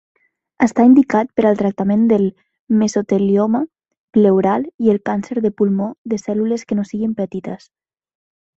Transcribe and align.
Està 0.67 0.83
indicat 0.87 1.27
per 1.39 1.43
al 1.49 1.59
tractament 1.59 2.07
del 2.11 2.25
mesotelioma 2.79 3.61
pleural 4.19 4.67
i 4.87 4.91
el 4.95 4.99
càncer 5.11 5.39
de 5.47 5.53
pulmó 5.61 5.91
de 6.15 6.21
cèl·lules 6.27 6.65
que 6.71 6.79
no 6.81 6.87
siguin 6.95 7.15
petites. 7.23 7.71